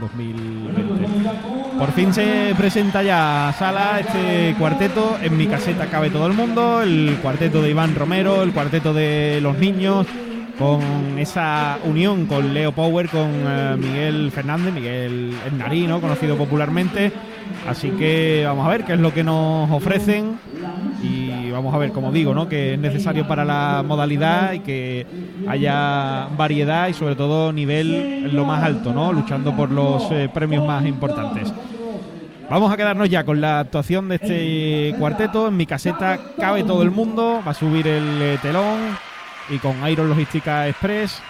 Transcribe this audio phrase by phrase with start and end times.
[0.00, 1.78] 2020.
[1.78, 5.16] Por fin se presenta ya sala este cuarteto.
[5.22, 6.82] En mi caseta cabe todo el mundo.
[6.82, 10.06] El cuarteto de Iván Romero, el cuarteto de los niños,
[10.58, 17.12] con esa unión con Leo Power, con eh, Miguel Fernández, Miguel Narino, conocido popularmente.
[17.68, 20.38] Así que vamos a ver qué es lo que nos ofrecen
[21.56, 22.48] vamos a ver, como digo, ¿no?
[22.48, 25.06] que es necesario para la modalidad y que
[25.48, 29.12] haya variedad y sobre todo nivel lo más alto, ¿no?
[29.12, 31.52] luchando por los eh, premios más importantes.
[32.50, 35.48] Vamos a quedarnos ya con la actuación de este cuarteto.
[35.48, 38.78] En mi caseta cabe todo el mundo, va a subir el eh, telón
[39.48, 41.22] y con Iron Logística Express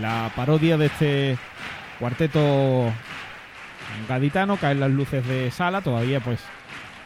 [0.00, 1.38] la parodia de este
[1.98, 2.92] cuarteto
[4.08, 6.40] gaditano, caen las luces de sala, todavía pues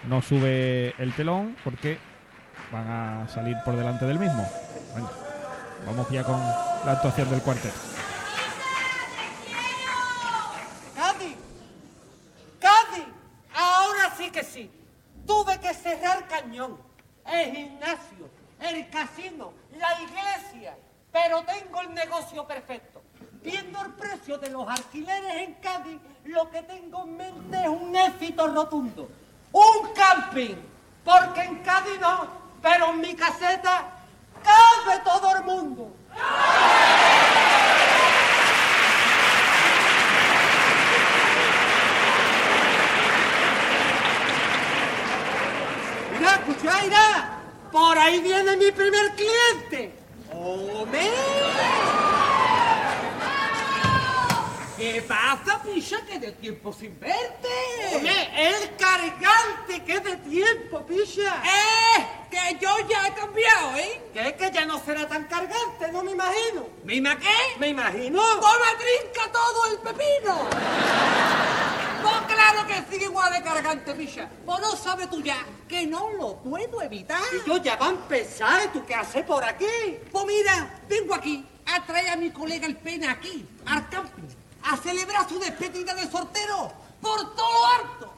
[0.04, 1.98] no sube el telón porque
[2.72, 4.48] van a salir por delante del mismo.
[4.92, 5.10] Bueno,
[5.86, 7.74] vamos ya con la actuación del cuarteto.
[10.94, 11.36] Cádiz,
[12.58, 13.06] Cádiz,
[13.54, 14.70] ahora sí que sí.
[15.26, 16.78] Tuve que cerrar cañón,
[17.26, 20.76] el gimnasio, el casino, la iglesia,
[21.12, 23.02] pero tengo el negocio perfecto.
[23.42, 27.94] Viendo el precio de los alquileres en Cádiz, lo que tengo en mente es un
[27.96, 29.08] éxito rotundo.
[29.52, 30.56] Un camping.
[31.04, 32.28] Porque en Cádiz no,
[32.62, 33.84] pero en mi caseta
[34.42, 35.92] cabe todo el mundo.
[46.12, 47.36] Mira, escucha, mira.
[47.72, 49.96] Por ahí viene mi primer cliente.
[50.32, 51.10] ¡Hombre!
[54.80, 56.00] ¿Qué pasa, picha?
[56.06, 57.48] Que de tiempo sin verte.
[57.94, 61.42] Hombre, el cargante que de tiempo, picha.
[61.44, 62.06] ¡Eh!
[62.30, 64.00] Que yo ya he cambiado, ¿eh?
[64.14, 64.34] ¿Qué?
[64.36, 66.66] Que ya no será tan cargante, no me imagino.
[66.84, 67.28] ¿Mima qué?
[67.58, 68.22] Me imagino.
[68.22, 70.48] ¡Toma trinca todo el pepino!
[72.02, 74.30] Pues claro que sigue igual de cargante, picha.
[74.46, 77.20] Pues no sabes tú ya que no lo puedo evitar.
[77.34, 79.66] Y yo ya va a empezar, ¿y tú qué haces por aquí?
[80.10, 84.76] Pues mira, vengo aquí a traer a mi colega el pena aquí, al camping, a
[84.76, 88.14] celebrar su despedida de sortero por todo lo harto.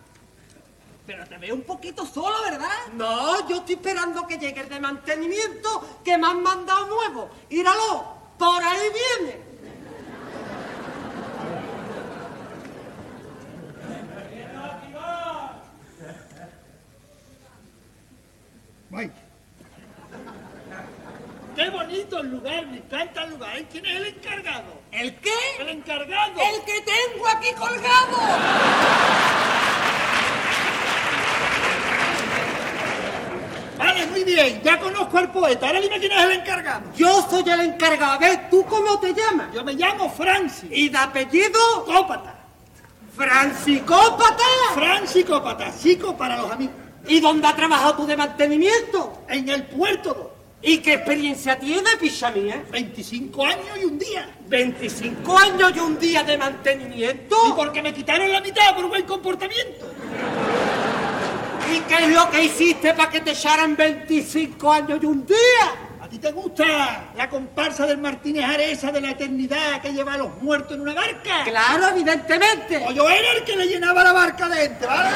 [1.06, 2.68] Pero te veo un poquito solo, ¿verdad?
[2.94, 7.30] No, yo estoy esperando que llegue el de mantenimiento que me han mandado nuevo.
[7.50, 8.04] Íralo,
[8.38, 8.88] por ahí
[9.18, 9.52] viene.
[21.54, 23.62] Qué bonito el lugar, me encanta el lugar.
[23.70, 24.80] ¿Quién es el encargado?
[24.92, 25.30] ¿El qué?
[25.60, 26.32] El encargado.
[26.40, 28.16] ¡El que tengo aquí colgado!
[33.76, 35.66] Vale, muy bien, ya conozco al poeta.
[35.66, 36.82] Ahora dime quién es el encargado.
[36.96, 38.12] Yo soy el encargado.
[38.12, 39.52] A ver, ¿tú cómo te llamas?
[39.52, 40.70] Yo me llamo Francis.
[40.70, 41.84] ¿Y de apellido?
[41.84, 42.36] Cópata.
[43.14, 44.44] Francicópata.
[44.72, 46.74] Francicópata, psico para los amigos.
[47.06, 49.24] ¿Y dónde has trabajado tú de mantenimiento?
[49.28, 50.32] En el puerto,
[50.64, 52.62] ¿Y qué experiencia tiene, picha mía?
[52.70, 54.28] 25 años y un día.
[54.46, 57.36] 25 años y un día de mantenimiento.
[57.48, 59.92] Y porque me quitaron la mitad por buen comportamiento.
[61.74, 65.36] ¿Y qué es lo que hiciste para que te echaran 25 años y un día?
[66.00, 70.18] ¿A ti te gusta la comparsa del Martínez Aresa de la eternidad que lleva a
[70.18, 71.42] los muertos en una barca?
[71.44, 72.84] Claro, evidentemente.
[72.86, 75.10] O yo era el que le llenaba la barca dentro, ¿vale?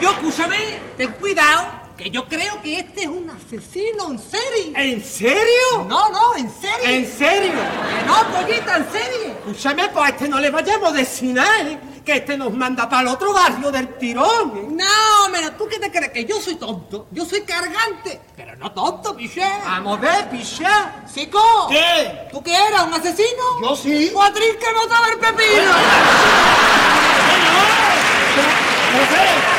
[0.00, 0.56] Yo, escúchame,
[0.96, 4.72] ten cuidado, que yo creo que este es un asesino en serie.
[4.74, 5.84] ¿En serio?
[5.88, 6.96] No, no, en serie.
[6.96, 7.52] ¿En serio?
[7.52, 9.28] Que no, pollita, en serie.
[9.38, 11.78] Escúchame, pues a este no le vayamos a decir nada, ¿eh?
[12.04, 14.52] que este nos manda para el otro barrio del tirón.
[14.56, 14.68] ¿eh?
[14.70, 17.08] No, pero tú qué te crees que yo soy tonto.
[17.10, 19.48] Yo soy cargante, pero no tonto, piché.
[19.64, 21.04] Vamos a ver, picha.
[21.12, 21.66] Chico.
[21.68, 22.28] ¿Qué?
[22.30, 23.60] ¿Tú qué eras, un asesino?
[23.62, 24.10] Yo sí.
[24.12, 25.72] Cuatril que no sabe el pepino.
[28.92, 29.55] Escúchame, sé quién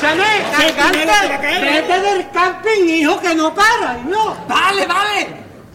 [0.00, 4.34] te la cargante, vete del camping, hijo, que no para, no.
[4.48, 5.28] Vale, vale.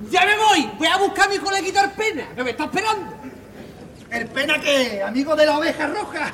[0.09, 0.71] Ya me voy.
[0.77, 3.13] Voy a buscar a mi coleguita el pena, que me está esperando.
[4.09, 6.31] El pena que, amigo de la oveja roja.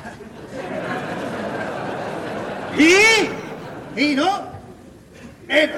[2.78, 4.00] ¿Y?
[4.00, 4.52] ¿Y no?
[5.48, 5.70] Eh,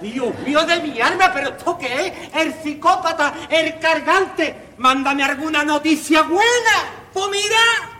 [0.00, 2.12] Dios mío de mi alma, pero ¿esto qué es?
[2.34, 4.72] El psicópata, el cargante.
[4.78, 7.03] Mándame alguna noticia buena.
[7.14, 7.56] Pues mira,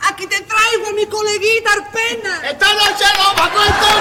[0.08, 2.42] aquí te traigo a mi coleguita el pena.
[2.50, 3.94] esta noche no va a contar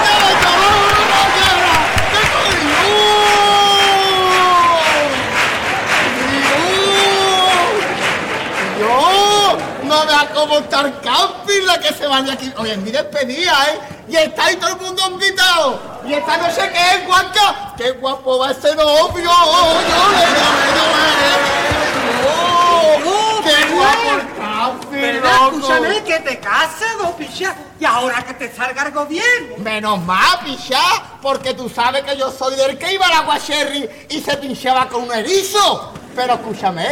[8.80, 12.52] Yo no vea cómo estar camping la que se vaya aquí.
[12.56, 13.78] Oye, mi despedida, ¿eh?
[14.08, 15.80] Y está ahí todo el mundo invitado.
[16.04, 17.74] Y esta no sé qué es, guaca.
[17.76, 19.22] Qué guapo va ese novio.
[19.22, 20.26] Llore, llore,
[20.74, 21.14] llore.
[23.06, 25.13] Oh, qué guapo está, ¿Verdad?
[25.24, 25.56] Loco.
[25.56, 27.54] Escúchame, que te cases, dos pichas.
[27.80, 29.56] Y ahora que te salga el gobierno.
[29.58, 30.82] Menos mal, pichá,
[31.20, 34.88] porque tú sabes que yo soy del que iba a la Guacherry y se pinchaba
[34.88, 35.92] con un erizo.
[36.14, 36.88] Pero escúchame,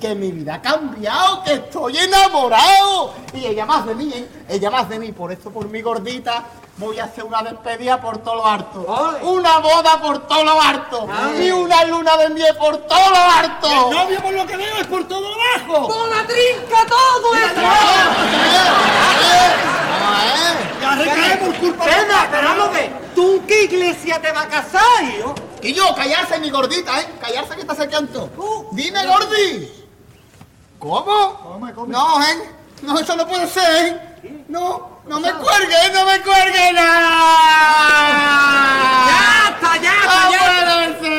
[0.00, 3.14] que mi vida ha cambiado, que estoy enamorado.
[3.34, 4.28] Y ella más de mí, ¿eh?
[4.48, 5.12] ella más de mí.
[5.12, 6.44] Por eso, por mi gordita,
[6.80, 8.80] voy a hacer una despedida por todo lo harto.
[8.80, 9.22] Ole.
[9.22, 11.06] Una boda por todo lo harto.
[11.38, 13.68] Y una luna de miel por todo lo harto.
[13.68, 15.88] El novio, por lo que veo, es por todo lo bajo.
[15.88, 17.60] ¡Con la trinca todo esto!
[20.80, 22.90] Ya recae por culpa de Pena, pero vamos ver.
[23.14, 25.34] ¿Tú en qué iglesia te vas a casar, hijo?
[25.62, 27.08] Y yo, callarse, mi gordita, ¿eh?
[27.20, 28.30] Callarse que está acercando.
[28.72, 29.70] Dime, Gordi.
[30.78, 31.58] ¿Cómo?
[31.86, 32.50] No, ¿eh?
[32.80, 33.86] No, eso no puede ser,
[34.22, 34.44] ¿eh?
[34.48, 36.80] No, no me cuelgues, no me cuelgues, no.
[39.10, 40.70] ¡Ya está, ya está, ¡No ya está!
[40.70, 41.10] puede ser!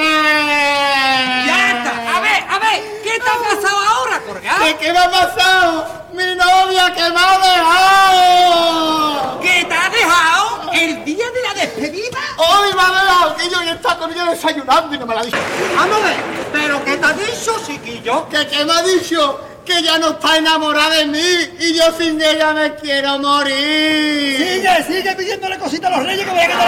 [1.45, 1.91] ¡Ya está!
[2.15, 4.63] A ver, a ver, ¿qué te ha pasado ahora, colgado?
[4.63, 6.05] ¿Qué, ¿Qué me ha pasado?
[6.13, 9.41] ¡Mi novia que me ha dejado!
[9.41, 12.19] ¿Que te ha dejado el día de la despedida?
[12.37, 13.35] ¡Hoy me ha dejado!
[13.35, 15.37] Que yo y está con ella desayunando y no me la ha dicho.
[15.75, 16.15] Vamos a ver.
[16.53, 18.29] ¿Pero qué te ha dicho, chiquillo?
[18.29, 19.50] ¿Que qué me ha dicho?
[19.65, 24.37] Que ya no está enamorada de mí y yo sin ella me quiero morir.
[24.37, 26.67] Sigue, sigue pidiéndole cositas a los reyes que voy a quedar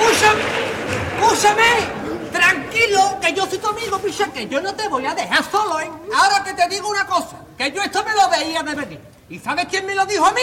[0.00, 0.42] Escúchame,
[1.20, 2.02] escúchame.
[2.32, 5.80] Tranquilo, que yo soy tu amigo, picha, que yo no te voy a dejar solo,
[5.80, 5.90] ¿eh?
[6.14, 9.00] Ahora que te digo una cosa, que yo esto me lo veía de venir.
[9.28, 10.42] ¿Y sabes quién me lo dijo a mí?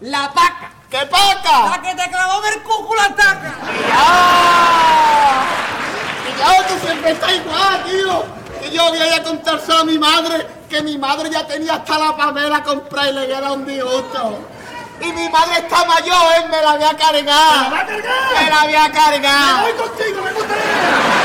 [0.00, 0.70] La paca.
[0.90, 1.82] ¡Qué La paca!
[1.82, 2.40] que te clavó
[2.96, 3.54] la taca.
[3.88, 5.44] ¡Ya!
[6.38, 8.43] Ya tú siempre estás igual, tío.
[8.64, 12.16] Que yo voy a contárselo a mi madre, que mi madre ya tenía hasta la
[12.16, 14.38] pamela comprada y le era un disgusto.
[15.02, 16.48] Y mi madre está mayor, ¿eh?
[16.50, 17.20] Me la voy a cargar.
[17.20, 18.42] ¡Me la va a cargar!
[18.42, 19.62] Me la voy a cargar.
[19.64, 21.23] Voy contigo, me gustaría.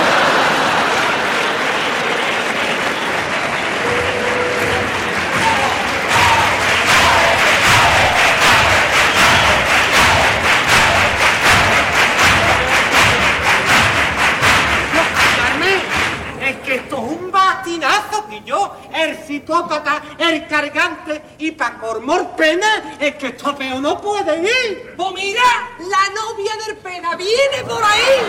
[18.46, 24.40] Yo, el psicópata, el cargante y pa' cormor pena, es que esto peor no puede
[24.40, 24.94] ir.
[24.96, 25.44] Pues mira,
[25.80, 28.22] la novia del pena viene por ahí.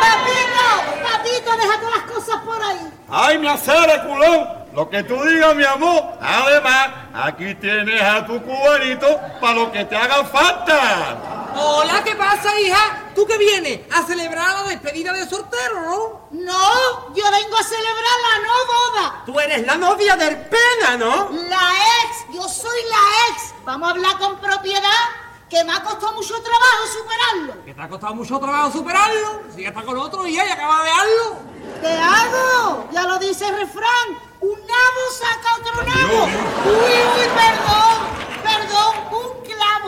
[0.00, 2.92] Papito, papito, deja todas las cosas por ahí.
[3.10, 4.58] ¡Ay, me acere, culón!
[4.74, 6.04] Lo que tú digas, mi amor.
[6.20, 11.37] Además, aquí tienes a tu cubanito para lo que te haga falta.
[11.60, 13.10] Hola, ¿qué pasa, hija?
[13.16, 13.80] ¿Tú qué vienes?
[13.92, 16.28] ¿A celebrar la despedida del soltero, no?
[16.30, 19.22] No, yo vengo a celebrar la no boda.
[19.26, 21.30] Tú eres la novia del pena, ¿no?
[21.48, 21.72] La
[22.04, 23.54] ex, yo soy la ex.
[23.64, 25.08] Vamos a hablar con propiedad,
[25.50, 27.64] que me ha costado mucho trabajo superarlo.
[27.64, 29.42] Que te ha costado mucho trabajo superarlo.
[29.54, 31.36] Si ya está con otro y ella acaba de darlo.
[31.80, 32.88] ¿Qué hago?
[32.92, 34.18] Ya lo dice el refrán.
[34.40, 36.24] Un nabo saca otro nabo.
[36.24, 38.07] Uy, uy, perdón,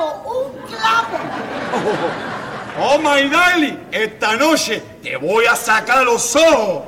[0.01, 1.19] clavo, un clavo.
[2.83, 6.85] Oh, my darling, esta noche te voy a sacar los ojos.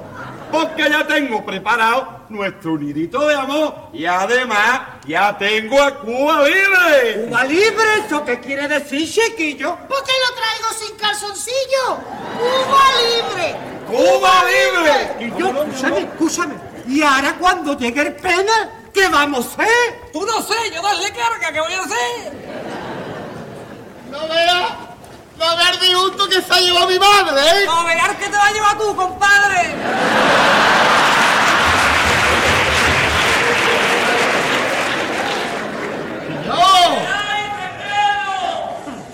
[0.50, 3.74] Porque ya tengo preparado nuestro nidito de amor.
[3.94, 7.26] Y además, ya tengo a Cuba libre.
[7.26, 9.76] Cuba libre, ¿eso qué quiere decir, chiquillo?
[9.88, 11.98] ¿Por qué lo traigo sin calzoncillo?
[12.38, 13.56] Cuba libre.
[13.86, 15.26] ¡Cuba libre!
[15.26, 16.54] Y yo, escúchame, escúchame.
[16.86, 20.00] Y ahora cuando llegue el pena, ¿qué vamos a hacer?
[20.12, 22.71] Tú no sé, yo darle carga, ¿qué voy a hacer?
[24.12, 24.68] No veas,
[25.38, 27.64] no veas el disgusto que se ha llevado mi madre, ¿eh?
[27.64, 29.74] No, veas que te va a llevar tú, compadre.
[36.44, 36.52] yo.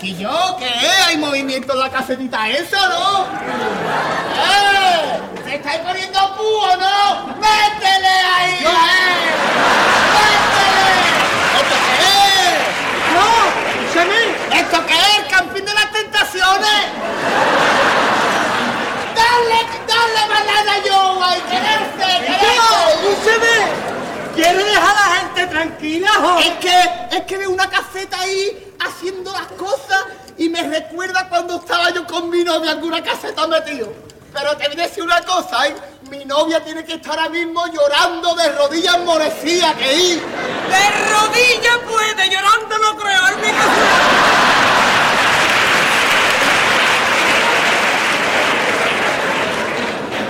[0.01, 0.73] ¿Y yo qué?
[1.07, 3.25] ¿Hay movimiento en la casetita esa, no?
[4.35, 5.19] ¡Eh!
[5.45, 7.27] ¿Se estáis poniendo púa, no?
[7.35, 8.65] ¡Métele ahí!
[8.65, 8.67] ¡Eh!
[10.15, 10.89] ¡Métele!
[11.59, 11.93] ¿Esto qué
[12.43, 12.59] es?
[13.13, 13.27] No,
[13.81, 14.48] escúchame.
[14.59, 15.19] ¿Esto qué es?
[15.19, 16.81] ¿El campín de las tentaciones?
[19.15, 21.23] ¡Dale, dale banana yo!
[21.23, 22.49] ¡Hay quererse, quererse!
[22.93, 23.55] Escúchame.
[24.35, 26.39] ¿Quiere dejar a la gente tranquila, jo?
[26.39, 30.05] Es que, es que veo una caseta ahí haciendo las cosas
[30.37, 33.91] y me recuerda cuando estaba yo con mi novia en una caseta metido.
[34.33, 35.75] Pero te voy a decir una cosa, ¿eh?
[36.09, 40.21] Mi novia tiene que estar ahora mismo llorando de rodillas enmorecida, que ir.
[40.21, 44.29] De rodillas puede, llorando no creo, es mi casa.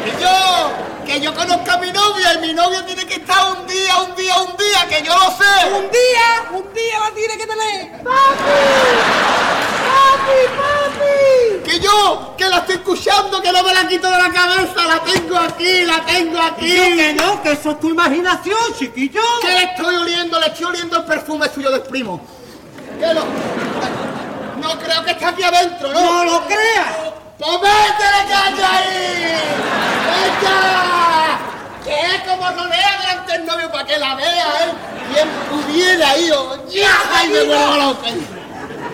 [0.06, 3.68] Que yo, que yo conozco a mi novia y mi novia tiene que estar un
[3.68, 5.74] día un día, un día, que yo lo sé.
[5.74, 8.04] Un día, un día la tiene que tener.
[8.04, 8.40] ¡Papi,
[10.58, 11.64] papi!
[11.64, 15.04] Que yo, que la estoy escuchando, que no me la quito de la cabeza, la
[15.04, 16.76] tengo aquí, la tengo aquí.
[16.76, 19.22] Yo que no, que eso es tu imaginación, chiquillo.
[19.42, 22.22] Que le estoy oliendo, le estoy oliendo el perfume suyo del primo.
[23.00, 23.24] Que no.
[24.62, 26.02] No creo que esté aquí adentro, ¿no?
[26.02, 26.96] No lo creas.
[27.40, 29.34] ¡Pues métele caña ahí!
[30.10, 31.40] ¡Venga!
[31.86, 34.74] Que es como rodea delante del novio para que la vea, ¿eh?
[35.14, 36.34] Quien pudiera ir,
[36.68, 36.92] ¡ya!
[37.14, 38.08] ¡Ay, me vuelvo loca!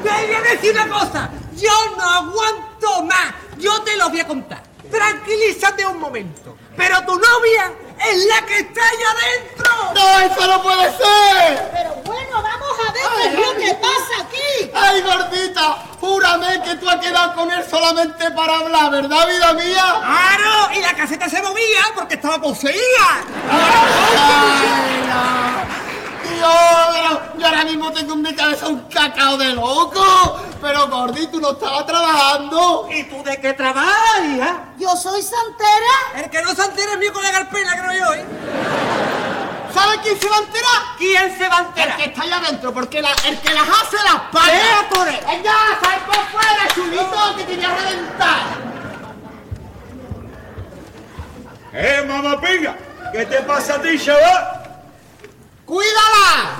[0.03, 1.29] Te voy a decir una cosa.
[1.55, 3.33] Yo no aguanto más.
[3.57, 4.61] Yo te lo voy a contar.
[4.91, 6.55] Tranquilízate un momento.
[6.77, 9.93] Pero tu novia es la que está allá adentro.
[9.93, 11.69] ¡No, eso no puede ser!
[11.73, 14.71] Pero bueno, vamos a ver qué es lo que pasa aquí.
[14.73, 15.77] ¡Ay, gordita!
[15.99, 20.01] Júrame que tú has quedado con él solamente para hablar, ¿verdad, vida mía?
[20.01, 23.23] Claro, y la caseta se movía porque estaba poseída.
[23.49, 25.55] ¡Ay, no!
[27.39, 30.39] Yo ahora mismo tengo en mi cabeza un cacao de loco.
[30.61, 32.87] Pero, Gordi, tú no estabas trabajando.
[32.91, 34.65] ¿Y tú de qué trabajas, hija?
[34.77, 36.23] Yo soy santera.
[36.23, 38.25] El que no se entere es mi colega el pena, que no yo, ¿eh?
[39.73, 40.81] ¿Sabes quién se va a enterar?
[40.97, 41.97] ¿Quién se va a El enterar?
[41.97, 44.45] que está allá adentro, porque la- el que las hace las paga.
[44.53, 45.19] ¡Vea por él!
[45.27, 48.39] ¡Venga, sal por fuera, chulito, que te voy a reventar!
[51.73, 52.77] ¡Eh, mamá pinga!
[53.11, 54.63] ¿Qué te pasa a ti, chaval?
[55.65, 56.55] ¡Cuídala!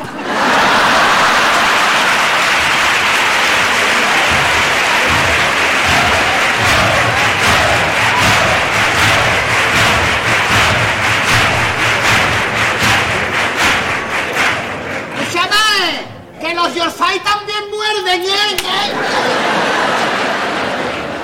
[16.46, 18.58] Que los Yorkshire también muerden, ¿eh?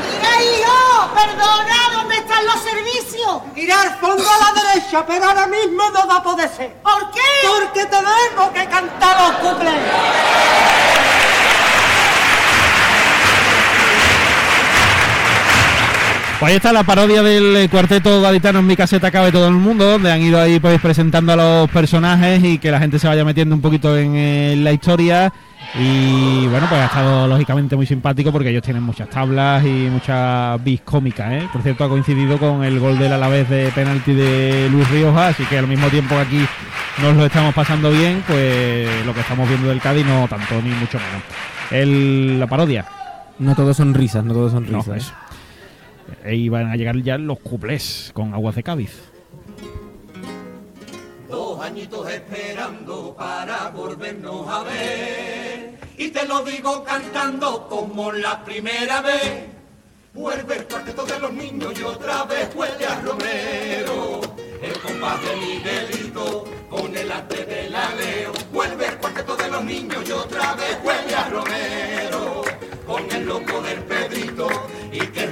[0.09, 3.41] Mira, hijo, perdona, ¿dónde están los servicios?
[3.55, 6.73] Ir al fondo a la derecha, pero ahora mismo no va a poder ser.
[6.81, 7.21] ¿Por qué?
[7.47, 10.90] Porque tenemos que cantar los cuplés.
[16.41, 19.85] Pues ahí está la parodia del cuarteto gaditano en mi caseta cabe todo el mundo,
[19.85, 23.23] donde han ido ahí pues presentando a los personajes y que la gente se vaya
[23.23, 25.31] metiendo un poquito en, eh, la historia.
[25.79, 30.63] Y bueno, pues ha estado lógicamente muy simpático porque ellos tienen muchas tablas y muchas
[30.63, 31.47] bis cómicas, ¿eh?
[31.53, 35.45] Por cierto, ha coincidido con el gol del Alavés de penalti de Luis Rioja, así
[35.45, 36.45] que al mismo tiempo que aquí
[37.03, 40.71] nos lo estamos pasando bien, pues lo que estamos viendo del Cádiz no tanto ni
[40.71, 41.21] mucho menos.
[41.69, 42.83] El, la parodia,
[43.37, 45.13] No todos son risas, no todos son risas.
[46.23, 49.11] Ahí van a llegar ya los cuplés con Aguas de Cádiz.
[51.29, 55.79] Dos añitos esperando para volvernos a ver.
[55.97, 59.45] Y te lo digo cantando como la primera vez.
[60.13, 64.19] Vuelve el cuarteto de los niños y otra vez huele a Romero.
[64.61, 68.33] El compás de Miguelito con el arte de la Leo.
[68.51, 72.41] Vuelve el cuarteto de los niños y otra vez huele a Romero.
[72.85, 73.70] Con el loco del Pedrito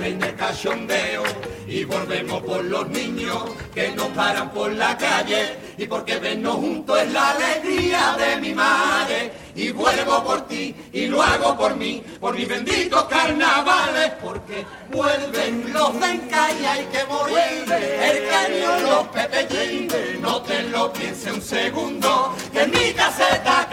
[0.10, 1.24] reine el cachondeo.
[1.68, 5.58] Y volvemos por los niños que nos paran por la calle.
[5.78, 9.32] Y porque vernos juntos es la alegría de mi madre.
[9.56, 14.12] Y vuelvo por ti y lo hago por mí, por mis benditos carnavales.
[14.22, 17.66] Porque vuelven los de Encaya y que morir.
[17.70, 20.20] El cañón, los pepellines.
[20.20, 23.68] No te lo piense un segundo, que en mi caseta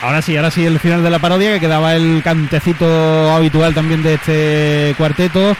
[0.00, 2.86] Ahora sí, ahora sí, el final de la parodia, que quedaba el cantecito
[3.32, 5.56] habitual también de este cuarteto.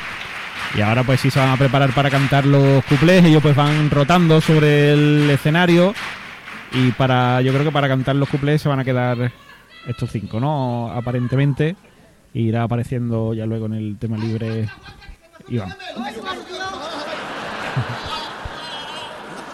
[0.77, 3.25] Y ahora pues sí se van a preparar para cantar los cuplés.
[3.25, 5.93] Ellos pues van rotando sobre el escenario.
[6.73, 9.33] Y para, yo creo que para cantar los cuplés se van a quedar
[9.87, 10.93] estos cinco, ¿no?
[10.93, 11.75] Aparentemente.
[12.35, 14.69] Irá apareciendo ya luego en el tema libre
[15.49, 15.75] Iván.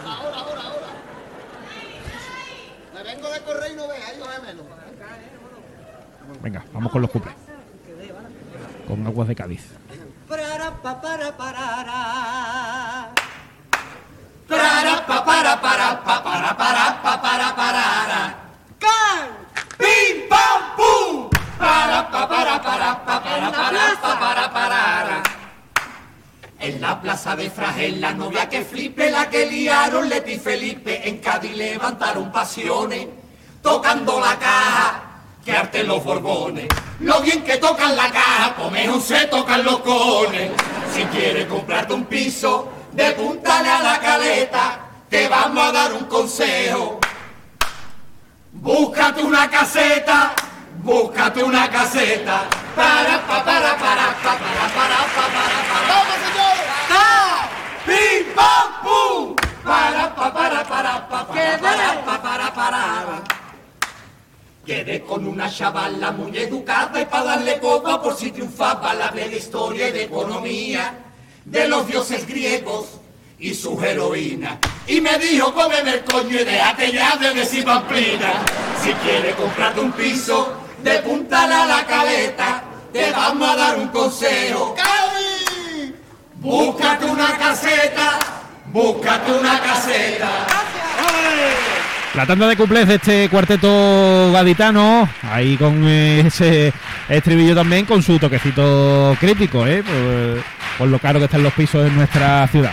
[0.04, 0.86] Ahora, ahora, ahora.
[2.92, 3.00] Me
[3.74, 3.86] no
[4.42, 4.66] menos.
[6.42, 7.34] Venga, vamos con los cuplés.
[8.88, 9.66] Con aguas de Cádiz.
[10.28, 13.10] Para, pa, para, parara.
[14.48, 18.34] Para, pa, para, para, pa, para, para, pa, para, parara.
[18.78, 19.28] ¡Can!
[19.78, 21.30] ¡Pim, pam, pum!
[21.58, 23.44] Para, pa, para, para, pa, para.
[26.64, 31.06] En la plaza de Fragel, la novia que flipe, la que liaron Leti y Felipe,
[31.06, 33.06] en Cádiz levantaron pasiones,
[33.64, 35.02] tocando la caja,
[35.42, 36.68] que arte los borbones.
[37.00, 40.52] Lo bien que tocan la caja, pues mejor se tocan los cones.
[40.92, 47.00] Si quieres comprarte un piso, depúntale a la caleta, te vamos a dar un consejo.
[48.52, 50.34] Búscate una caseta,
[50.82, 52.42] búscate una caseta.
[52.76, 55.88] Para, pa, para, para, pa, para, para, pa, para, para.
[55.88, 56.64] ¡Vamos, señores!
[57.86, 59.36] ¡Pim, pam, pum!
[59.64, 63.34] Para, pa, para, para, pa, para, para, pa, para, para.
[64.84, 69.34] Quedé con una chavala muy educada y para darle copa por si triunfaba la de
[69.34, 70.94] historia y de economía
[71.42, 72.88] de los dioses griegos
[73.38, 74.58] y sus heroínas.
[74.86, 78.44] Y me dijo, cómeme el coño y déjate ya de decir pamplina.
[78.82, 83.88] Si quieres comprarte un piso, de puntala a la caleta, te vamos a dar un
[83.88, 84.74] consejo.
[84.74, 85.94] ¡Cádiz!
[86.34, 88.18] Búscate una caseta,
[88.70, 90.46] búscate una caseta.
[92.16, 96.72] La tanda de cuplés de este cuarteto gaditano, ahí con eh, ese
[97.08, 99.82] estribillo también, con su toquecito crítico, ¿eh?
[99.82, 100.44] Por,
[100.78, 102.70] por lo caro que están los pisos en nuestra ciudad.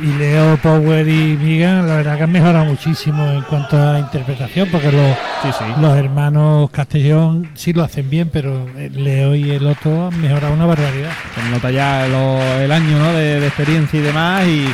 [0.00, 4.68] Y Leo Power y Migan, la verdad que han mejorado muchísimo en cuanto a interpretación,
[4.70, 5.64] porque los, Sí, sí.
[5.80, 10.52] los hermanos Castellón sí lo hacen bien, pero eh, Leo y el otro han mejorado
[10.54, 11.10] una barbaridad.
[11.34, 13.12] Se nota ya lo- el año ¿no?
[13.14, 14.66] de, de experiencia y demás, y,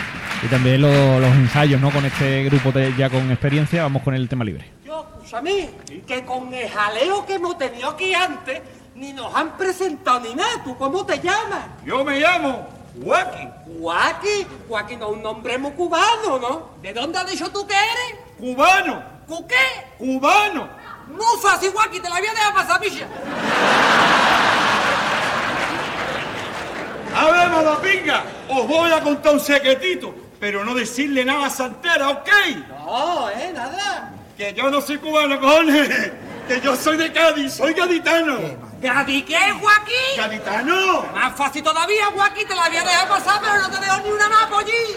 [0.43, 1.91] y también lo- los ensayos ¿no?
[1.91, 3.83] con este grupo de- ya con experiencia.
[3.85, 4.69] Vamos con el tema libre.
[4.85, 5.71] Yo, escúchame,
[6.07, 8.61] que con el jaleo que hemos tenido aquí antes,
[8.95, 10.63] ni nos han presentado ni nada.
[10.65, 11.65] ¿Tú cómo te llamas?
[11.85, 12.67] Yo me llamo
[13.03, 13.49] Joaquín.
[13.81, 14.47] Joaquín.
[14.69, 16.69] Joaquín no es un nombre muy cubano, ¿no?
[16.83, 18.19] ¿De dónde has dicho tú que eres?
[18.39, 19.03] Cubano.
[19.27, 19.55] ¿Cu qué?
[19.99, 20.69] Cubano.
[21.17, 23.07] No fácil, Joaquín, te la voy a dejar pasar, picha.
[27.15, 32.09] A ver, malapinga, os voy a contar un secretito, pero no decirle nada a Santera,
[32.09, 32.29] ¿ok?
[32.69, 34.11] No, eh, nada.
[34.37, 36.11] Que yo no soy cubano, cojones.
[36.49, 38.39] Que yo soy de Cádiz, soy gaditano.
[38.81, 40.17] ¿Gadi qué, Joaquín?
[40.17, 41.07] ¡Gaditano!
[41.15, 44.11] Más fácil todavía, Joaquín, te la voy a dejar pasar, pero no te dejo ni
[44.11, 44.97] una más allí.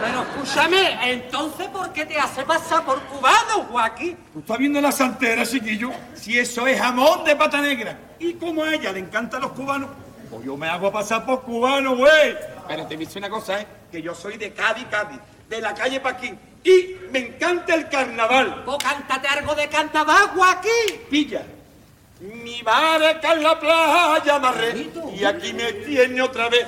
[0.00, 4.16] Pero escúchame, entonces, ¿por qué te hace pasar por cubano, Joaquín?
[4.32, 5.90] ¿Tú estás viendo la santera, chiquillo?
[6.14, 7.98] Si eso es jamón de pata negra.
[8.18, 9.90] Y como a ella le encantan los cubanos,
[10.30, 12.55] pues yo me hago pasar por cubano, güey.
[12.68, 13.66] Pero te dice una cosa, ¿eh?
[13.90, 15.18] Que yo soy de Cádiz, Cádiz,
[15.48, 16.38] de la calle Paquín.
[16.64, 18.64] Y me encanta el carnaval.
[18.64, 21.00] Pues cántate algo de cantabá, Joaquín.
[21.08, 21.42] Pilla.
[22.20, 26.66] Mi barca en la playa amarré y aquí me tiene otra vez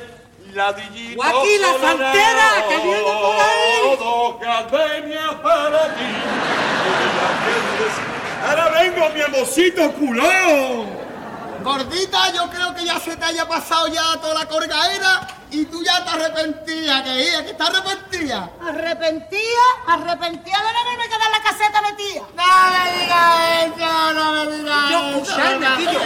[0.52, 3.96] ladillito Joaquín, la colorado, santera, que viene por ahí.
[3.98, 6.04] Dos gardenias para ti.
[8.46, 10.87] Ahora vengo, mi amorcito culón.
[11.64, 15.82] Gordita, yo creo que ya se te haya pasado ya toda la corgaera y tú
[15.82, 18.50] ya te arrepentías, que ella, que está arrepentida.
[18.66, 19.40] ¿Arrepentía?
[19.87, 22.22] ¿Arrepentía de no haberme quedado en la caseta metida?
[22.34, 25.18] No me digas eso, no me digas Yo, eso.
[25.22, 26.00] escuchadme, no, tío.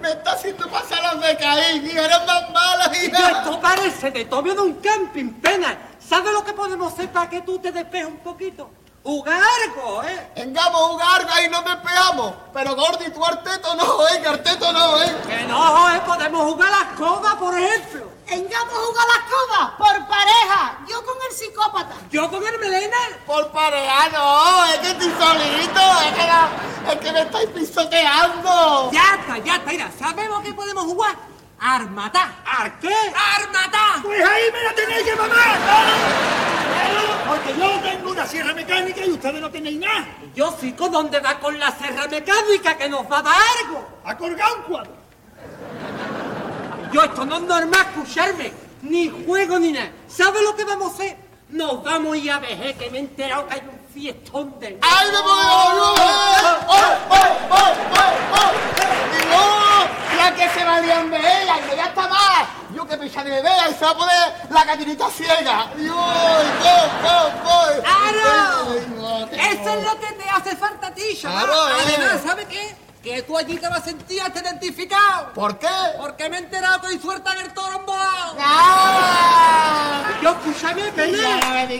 [0.00, 3.30] me- está haciendo pasar las de caín, hija, eres más mala, Yo, hija.
[3.30, 5.78] esto parece de tobio de un camping, pena.
[6.06, 8.70] ¿Sabes lo que podemos hacer para que tú te despejes un poquito?
[9.04, 10.30] Jugar algo, ¿eh?
[10.36, 12.34] Vengamos a jugar y no me pegamos.
[12.52, 15.16] Pero Gordi, tu arteto no, eh, que arteto no, eh.
[15.26, 16.00] Que no, ¿eh?
[16.06, 18.11] Podemos jugar a las codas, por ejemplo.
[18.32, 20.78] Vengamos a jugar las codas por pareja.
[20.88, 21.94] Yo con el psicópata.
[22.10, 22.96] Yo con el melena.
[23.26, 28.90] Por pareja no, es que estoy solito, es que, la- es que me estáis pisoteando.
[28.90, 31.14] Ya está, ya está, mira, ¿sabemos que podemos jugar?
[31.60, 32.36] Armatá.
[32.46, 32.94] ¿A qué?
[33.36, 34.00] ¡Armatá!
[34.02, 35.58] Pues ahí me la tenéis que mamar.
[35.60, 37.32] ¿no?
[37.32, 40.06] Porque yo tengo una sierra mecánica y ustedes no tenéis nada.
[40.34, 43.86] Yo fico dónde va con la serra mecánica que nos va a dar algo.
[44.06, 45.01] A colgar un cuadro.
[46.92, 48.52] Yo esto no es normal escucharme,
[48.82, 49.90] ni juego ni nada.
[50.08, 51.16] ¿Sabes lo que vamos a hacer?
[51.48, 54.78] Nos vamos a ir a veje, que me he enterado que hay un fiestón de...
[54.82, 55.34] ¡Ay, me puedo!
[55.34, 55.94] ¡Oh,
[56.68, 57.72] oh, oh,
[60.16, 62.46] la que se valían de ella y ya está más.
[62.74, 65.70] Yo que pensaba de ella y se va a poner la gallinita ciega.
[65.76, 65.96] Dios.
[67.80, 68.74] ¡Claro!
[69.32, 71.18] Eso es lo que te hace falta a ti.
[71.20, 71.72] Claro, eh.
[71.86, 72.76] Además, ¿sabes qué?
[73.02, 75.32] Que tú allí te vas a sentir hasta identificado.
[75.34, 75.66] ¿Por qué?
[75.98, 78.36] Porque me he enterado que hoy sueltan el toro embolado.
[78.38, 80.04] ¡Ah!
[80.22, 81.10] Yo, escúchame, que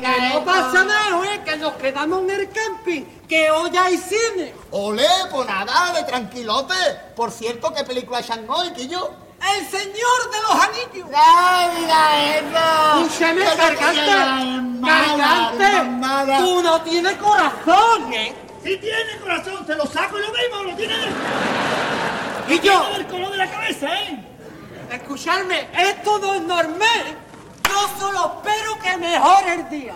[0.00, 1.40] Ya no pasa nada, ¿eh?
[1.44, 4.52] Que nos quedamos en el camping, que hoy hay cine.
[4.72, 6.74] Ole, pues nada, de tranquilote.
[7.14, 9.12] Por cierto, ¿qué película es Shanghai, Quillo?
[9.56, 11.10] El señor de los anillos.
[11.10, 13.06] ¡No diga eso!
[13.06, 14.86] Escúchame, Que cargante.
[14.86, 15.82] Cargante.
[15.90, 16.38] mala.
[16.38, 18.34] Tú no tienes corazón, ¿eh?
[18.62, 20.94] Si tiene corazón, te lo saco y lo mismo, lo tiene
[22.48, 24.24] Y yo, del color de la cabeza, ¿eh?
[24.92, 27.16] escucharme, esto no es normal.
[27.68, 29.94] Yo solo espero que mejore el día.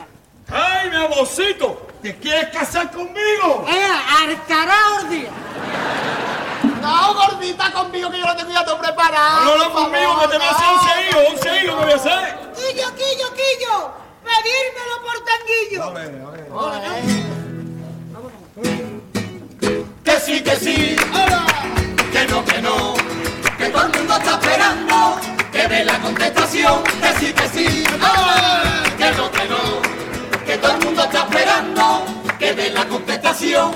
[0.48, 1.86] ¡Ay, mi amorcito!
[2.02, 3.64] ¿Te quieres casar conmigo?
[3.68, 3.86] ¡Eh,
[4.22, 5.30] al carajo el día!
[6.80, 9.44] No, gordita, conmigo que yo lo tengo ya todo preparado.
[9.44, 10.72] No, no, conmigo, que te voy a hacer no.
[10.72, 12.38] un hijos, once hijos que voy a hacer.
[12.54, 13.90] Quillo, quillo, quillo.
[14.24, 15.82] Pedírmelo por tanguillo.
[18.62, 20.96] Que sí, que sí,
[22.12, 22.94] que no, que no,
[23.58, 25.20] que todo el mundo está esperando
[25.52, 27.84] que dé la contestación, que sí, que sí,
[28.96, 32.04] que no, que no, que todo el mundo está esperando,
[32.38, 33.72] que dé la contestación.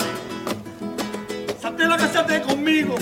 [1.61, 2.95] Santela, casate conmigo,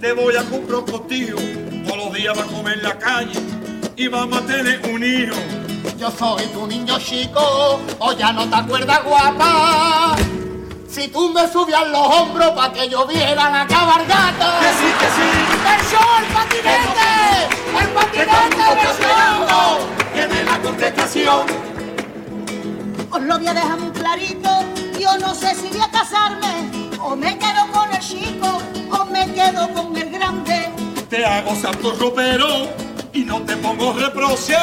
[0.00, 1.36] te voy a comprar un costillo.
[1.84, 3.40] Todos los días va a comer en la calle
[3.94, 5.36] y vamos a tener un hijo.
[5.98, 10.09] Yo soy tu niño chico, o ya no te acuerdas guapa.
[11.12, 14.60] Tú me subías los hombros para que yo viera la cabalgata.
[14.60, 15.28] Que sí, que sí.
[15.74, 17.08] ¡El show, el patinete!
[17.80, 18.60] ¡El patinete
[20.14, 21.46] que dé la contestación.
[23.10, 24.50] Os lo voy a dejar muy clarito.
[24.98, 26.70] Yo no sé si voy a casarme.
[27.00, 28.58] O me quedo con el chico.
[28.90, 30.68] O me quedo con el grande.
[31.08, 32.68] Te hago santo ropero
[33.12, 34.56] y no te pongo reproche.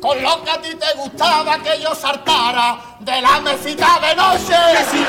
[0.00, 4.54] Con lo que a ti te gustaba que yo saltara de la mesita de noche.
[4.72, 5.04] Que que sí.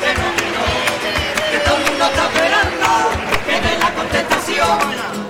[0.00, 2.88] Que no, que todo el mundo está esperando,
[3.46, 5.22] que dé la contestación.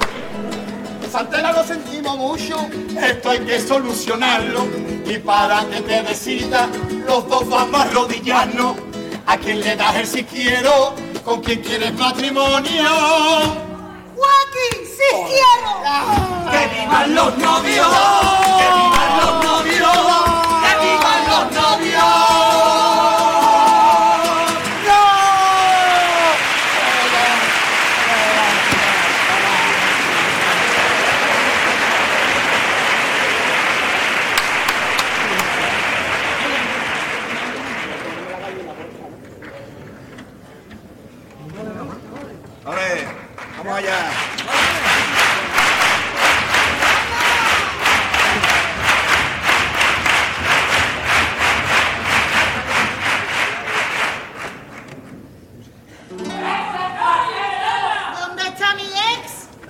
[1.11, 2.67] Santela lo sentimos mucho.
[2.99, 4.67] Esto hay que solucionarlo
[5.05, 6.69] y para que te decida
[7.07, 8.77] los dos vamos a arrodillarnos.
[9.27, 10.95] ¿A quién le das el si quiero?
[11.25, 13.72] ¿Con quién quieres matrimonio?
[14.15, 15.73] Joaquín, sí quiero.
[16.51, 17.89] Que vivan los novios,
[18.59, 19.99] que vivan los novios,
[20.63, 22.42] que vivan los novios.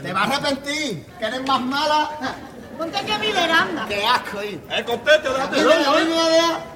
[0.02, 2.10] Te vas a arrepentir, que eres más mala.
[2.76, 3.86] Ponte aquí a mi veranda.
[3.88, 4.58] Qué asco, ¿eh?
[4.70, 5.56] Eh, conteste, date.
[5.56, 6.72] Venga, venga, venga, venga.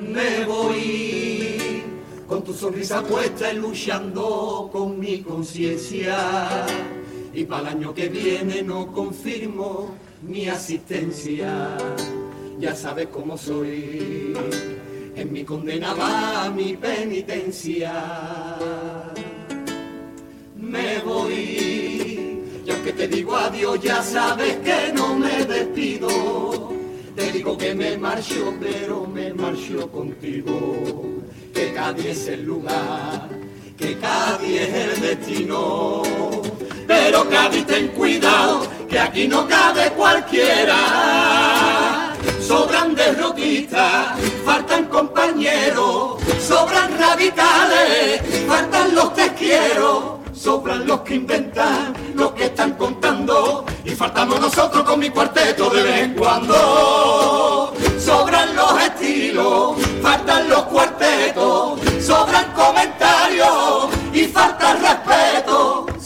[0.00, 1.84] Me voy
[2.28, 6.66] con tu sonrisa puesta y luchando con mi conciencia.
[7.32, 11.76] Y para el año que viene no confirmo mi asistencia.
[12.58, 14.32] Ya sabes cómo soy,
[15.16, 17.92] en mi condena va mi penitencia.
[20.56, 21.34] Me voy,
[22.64, 26.72] y aunque te digo adiós, ya sabes que no me despido.
[27.14, 31.12] Te digo que me marcho, pero me marcho contigo.
[31.52, 33.28] Que Cádiz es el lugar,
[33.76, 36.02] que Cádiz es el destino.
[36.86, 41.73] Pero Cádiz ten cuidado, que aquí no cabe cualquiera.
[42.46, 50.20] Sobran derrotistas, faltan compañeros, sobran radicales, faltan los te quiero.
[50.34, 55.82] Sobran los que inventan, los que están contando, y faltamos nosotros con mi cuarteto de
[55.82, 57.72] vez en cuando.
[57.98, 65.43] Sobran los estilos, faltan los cuartetos, sobran comentarios y falta respeto.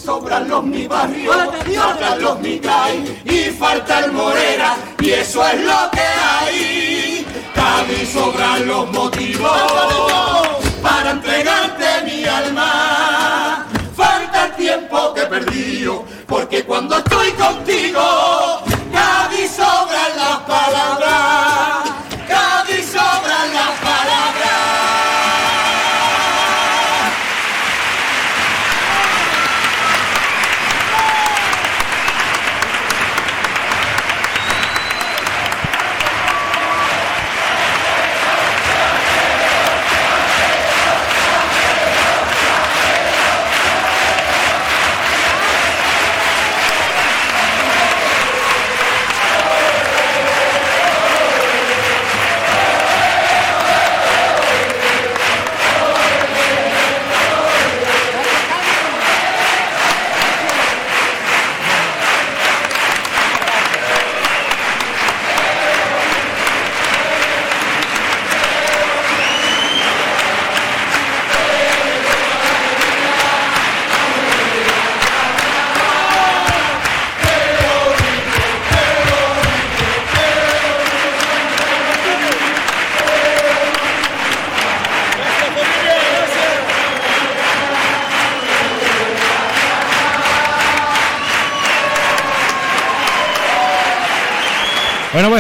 [0.09, 1.33] Sobran los mi barrio,
[1.77, 7.27] faltan los mi CAI y falta el Morera, y eso es lo que hay.
[7.55, 9.53] Cádiz sobran los motivos
[10.81, 13.67] para entregarte mi alma.
[13.95, 18.01] Falta el tiempo que he perdido, porque cuando estoy contigo,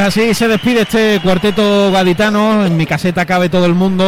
[0.08, 2.64] así se despide este cuarteto gaditano.
[2.64, 4.04] En mi caseta cabe todo el mundo.